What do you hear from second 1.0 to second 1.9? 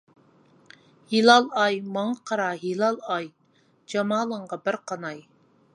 ھىلال ئاي